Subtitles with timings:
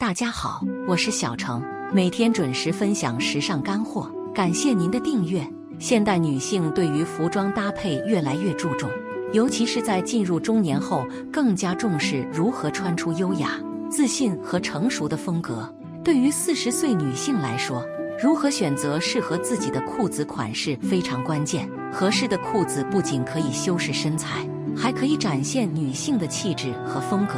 [0.00, 5.46] 大家好，我是小程，每天准时分享时尚干货，感谢您的订阅。
[5.78, 8.88] 现代女性对于服装搭配越来越注重，
[9.34, 13.60] 尤其是在进入中年后，更加重视如何穿出优雅、
[13.90, 15.70] 自信和成熟的风格。
[16.02, 17.84] 对于四十岁女性来说，
[18.22, 21.68] 如何选择适合自己的裤子款式非常关键。
[21.92, 27.34] 合适的裤子不仅可以修饰身材，还可以展现女性的气质和风格。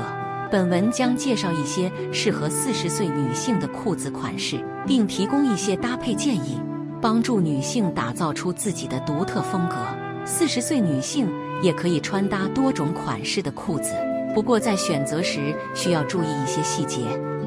[0.53, 6.61] 本文将介绍一些适合四十岁女性的裤子款式，并提供一些搭配建议，
[7.01, 9.77] 帮助女性打造出自己的独特风格。
[10.27, 11.27] 四十岁女性
[11.62, 13.95] 也可以穿搭多种款式的裤子，
[14.34, 17.00] 不过在选择时需要注意一些细节。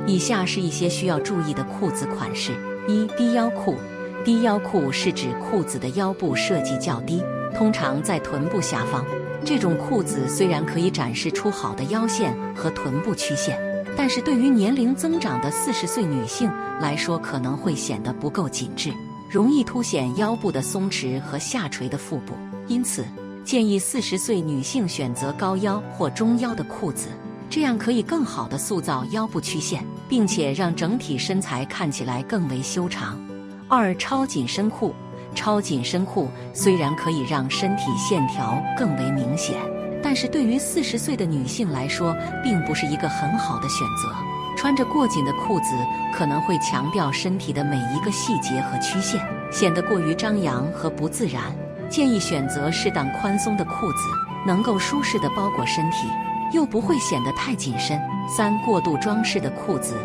[0.08, 2.54] 以下是一些需要注意的裤子款式：
[2.88, 3.76] 一、低腰裤。
[4.24, 7.22] 低腰裤是指裤子的腰部设计较低，
[7.58, 9.06] 通常在臀部下方。
[9.44, 13.60] 这种裤子虽然可以展示出好的腰线和臀部曲线，
[13.96, 18.92] 但是对于年龄增长的四十岁女性来说，可能会显得不够紧致，
[19.30, 22.34] 容易凸显腰部的松弛和下垂的腹部。
[22.68, 23.06] 因此，
[23.44, 27.10] 建议四十岁女性选择高腰或中腰的裤子，
[27.48, 33.24] 这样可以更好的塑造腰部曲线，并且让整体身材看起来更为修长。
[33.68, 34.96] 二、超紧身裤。
[35.36, 39.56] 超紧身裤虽然可以让身体线条更为明显，
[40.02, 44.16] 但是对于四十岁的女性来说，并不是一个很好的选择。
[44.58, 45.76] 穿着过紧的裤子
[46.14, 49.20] 可能会强调身体的每一个细节和曲线，
[49.52, 51.44] 显得过于张扬和不自然。
[51.90, 54.00] 建议选择适当宽松的裤子，
[54.48, 56.08] 能够舒适的包裹身体，
[56.54, 58.00] 又不会显得太紧身。
[58.28, 59.96] 三、过度装饰的裤子，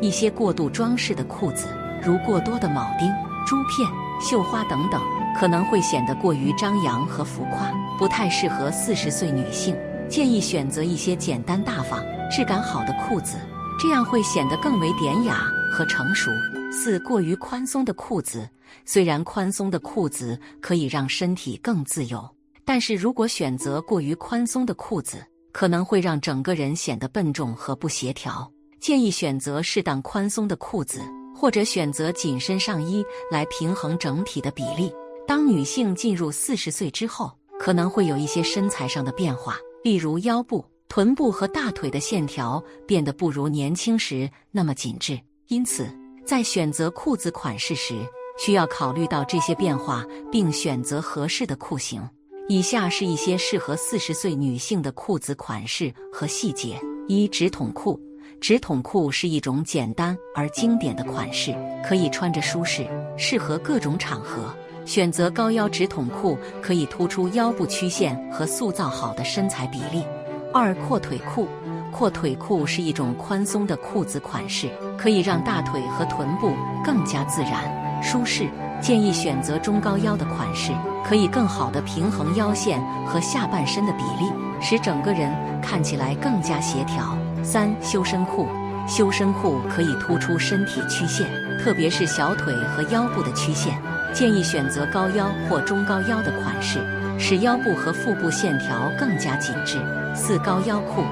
[0.00, 1.68] 一些过度装饰的裤子，
[2.00, 3.12] 如过多的铆钉、
[3.44, 4.05] 珠片。
[4.20, 5.00] 绣花等等
[5.38, 9.76] 可能会显得过于张扬和浮夸，不太适合四十岁女性。
[10.08, 12.00] 建议选择一些简单大方、
[12.30, 13.36] 质感好的裤子，
[13.78, 16.30] 这样会显得更为典雅和成熟。
[16.70, 18.48] 四、过于宽松的裤子，
[18.84, 22.24] 虽然宽松的裤子可以让身体更自由，
[22.64, 28.50] 但是如果选择过于宽松的裤子，可能会让整个人显得笨重和不协调。
[28.78, 31.00] 建议选择适当宽松的裤子。
[31.36, 34.90] 或者选择紧身上衣来平衡整体的比例。
[35.26, 37.30] 当女性进入四十岁之后，
[37.60, 45.20] 可能会有一些身材上的变化，例如腰部、臀部和大腿的线条变得不如年轻时那么紧致。
[45.48, 45.86] 因此，
[46.24, 47.94] 在选择裤子款式时，
[48.38, 52.02] 需要考虑到这些变化，并选择合适的裤型。
[52.48, 58.00] 以下是一些适合四十岁女性的裤子款式和细节：一、直筒裤。
[58.40, 61.54] 直筒裤是一种简单而经典的款式，
[61.84, 62.86] 可以穿着舒适，
[63.16, 64.54] 适合各种场合。
[64.84, 70.04] 选择高腰直筒裤可以突出腰部曲线和塑造好的身材比例。
[70.52, 71.48] 二、阔腿裤，
[71.90, 76.52] 阔腿裤是一种宽松的裤子款式，可以让大腿和臀部
[76.84, 78.48] 更加自然、舒适。
[78.80, 80.70] 建议选择中高腰的款式，
[81.04, 84.30] 可以更好的平衡腰线和下半身的比例，
[84.60, 85.32] 使整个人
[85.62, 87.16] 看起来更加协调。
[87.46, 88.48] 三修身裤，
[88.88, 91.30] 修身裤可以突出身体曲线，
[91.60, 93.80] 特别是小腿和腰部的曲线。
[94.12, 96.80] 建议选择高腰或中高腰的款式，
[97.20, 99.78] 使腰部和腹部线条更加紧致。
[100.12, 101.04] 四高腰裤，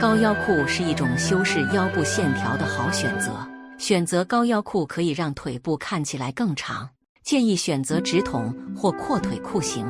[0.00, 3.32] 高腰裤是一种修饰腰部线条的好选择。
[3.76, 6.88] 选择高腰裤可以让腿部看起来更长。
[7.24, 9.84] 建议选择直筒或阔腿裤型，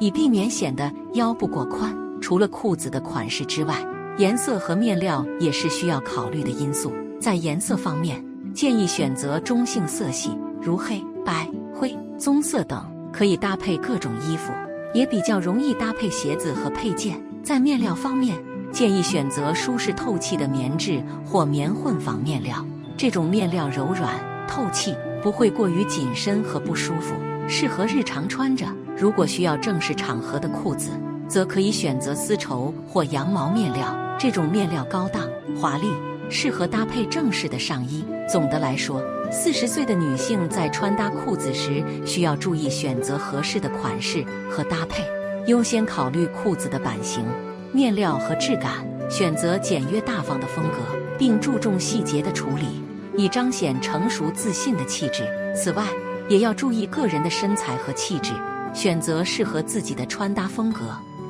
[0.00, 1.96] 以避免显得腰部过宽。
[2.20, 3.74] 除了裤子的款式之外，
[4.18, 6.90] 颜色和面料也是需要考虑的因素。
[7.20, 10.30] 在颜色方面，建议选择中性色系，
[10.62, 12.82] 如黑白、灰、棕色等，
[13.12, 14.52] 可以搭配各种衣服，
[14.94, 17.22] 也比较容易搭配鞋子和配件。
[17.42, 22.64] 在面料方面，建议选择舒适透气的棉质或棉混纺面料，
[22.96, 24.14] 这种面料柔软
[24.48, 27.14] 透气，不会过于紧身和不舒服，
[27.46, 28.66] 适合日常穿着。
[28.96, 30.90] 如果需要正式场合的裤子，
[31.28, 34.05] 则可以选择丝绸或羊毛面料。
[34.18, 35.28] 这种面料高档
[35.60, 35.88] 华丽，
[36.30, 38.04] 适合搭配正式的上衣。
[38.28, 45.04] 总的来说，四十岁的女性在穿搭裤子时，需要注意选择合适的款式和搭配，
[45.46, 47.24] 优先考虑裤子的版型、
[47.72, 50.78] 面料和质感，选择简约大方的风格，
[51.18, 52.82] 并注重细节的处理，
[53.16, 55.24] 以彰显成熟自信的气质。
[55.54, 55.84] 此外，
[56.28, 58.32] 也要注意个人的身材和气质，
[58.72, 60.80] 选择适合自己的穿搭风格。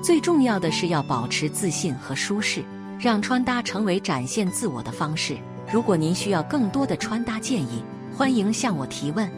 [0.02, 2.62] 最重要的是要保持自信和舒适。
[2.98, 5.36] 让穿搭成为展现自我的方式。
[5.70, 7.82] 如果您需要更多的穿搭建议，
[8.16, 9.30] 欢迎向我提问。